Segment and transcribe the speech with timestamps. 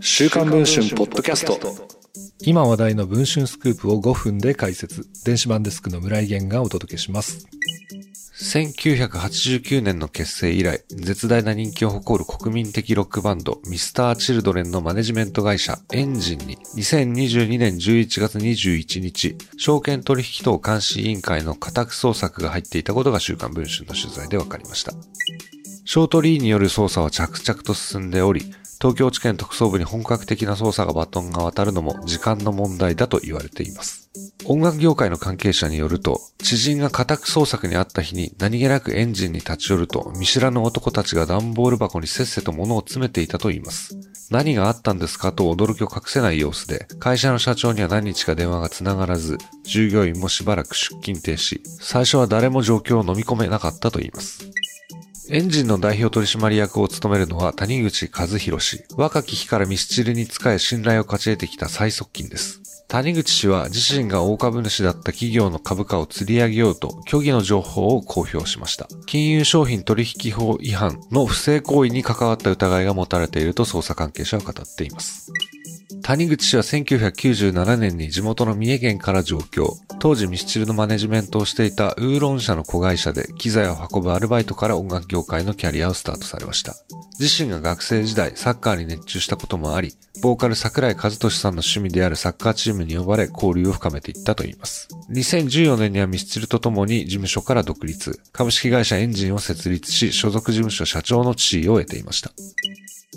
[0.00, 1.58] 週刊文春ポッドキャスト。
[2.40, 5.06] 今話題の文春スクープを5分で解説。
[5.24, 7.46] 電子版デスクの村井源がお届けします。
[8.42, 24.92] 1989年の結成以来、絶大な人気を誇る国民的ロックバンド、ミスター・チルドレンのマネジメント会社、エンジンに、2022年11月21日、証券取引等監視委員会の家宅捜索が入っていたことが週刊文春の取材で分かりました。
[25.84, 28.52] ショートリーによる捜査は着々と進んでおり、
[28.82, 34.10] 東京地検特捜部に本格的な捜査がバトンが渡るのも時間の問題だと言われています。
[34.44, 43.96] 音楽業界の関係者によると、知人が家宅捜索にあった日に何気なくエンジンに立ち寄ると、見知らぬ男たちが段ボール箱にせっせと物を詰めていたと言います。
[44.32, 51.60] 何があったんですかと驚きを隠せない様子で、会社の社長には何日か電話が繋がらず、従業員もしばらく出勤停止。
[51.80, 54.50] 最初は誰も状況を飲み込めなかったと言います。
[55.34, 58.84] エンジンの代表取締役を務めるのは谷口和弘氏。
[58.98, 62.84] 若き日からミスチルに仕え信頼を勝ち得てきた最側近です。
[62.86, 68.88] 谷口氏は自身が大株主だった企業の株価を釣り上げようと虚偽の情報を公表しました。
[69.06, 75.32] 金融商品取引法違反の不正行為に関わった疑いが持たれていると捜査関係者は語っています。
[76.12, 79.74] 谷口氏は1997年に地元の三重県から上京。
[79.98, 86.74] 当時ミスチルのマネジメントをしていたウーロン社の子会社で機材を運ぶアルバイトから音楽業界のキャリアをスタートされました。
[87.18, 94.88] 自身が学生時代サッカーに熱中したこともあり、ボーカル桜井和俊さんの趣味であるサッカーチームに呼ばれ交流を深めていったといいます。
[95.12, 102.32] 2014年にはミスチルと共に事務所から独立、株式会社エンジンを設立し、所属事務所社長の地位を得ていました。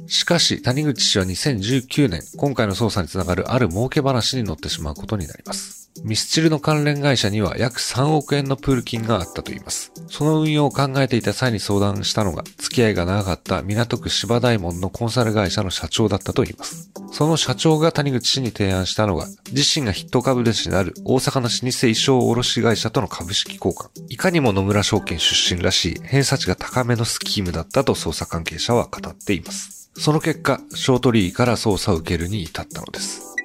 [0.08, 5.86] しかし、谷口氏は2019年、今回の捜査につながるある儲け話に乗ってしまうことになります。
[6.04, 9.94] ミスチルの関連会社には約3億円のプール金があったといいます。
[10.10, 16.92] その運用を考えていた際に相談したのが、付き合いが長かった港区芝大門のコンサル会社の社長だったといいます。
[17.12, 23.90] その社長が谷口氏に提案したのが、自身が筆頭株主である大阪の老舗衣装卸会社との株式交換。
[24.10, 29.85] いかにも野村証券出身らしい偏差値が高めのスキームだったと捜査関係者は語っています。
[29.98, 33.36] その結果、ショートリーから捜査を受けるに至ったのです。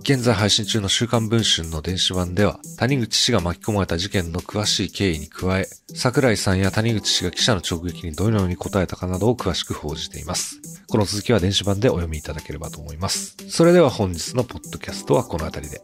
[0.00, 10.60] 現在配信中の週刊文春の電子版では、谷口氏が巻き込まれた事件の詳しい経緯に加え、桜井さんや谷口氏が記者の直撃にどのように答えたかなどを詳しく報じています。
[10.88, 13.36] この続きは電子版でお読みいただければと思います。
[13.48, 15.82] それでは本日のポッドキャストはこの辺りで。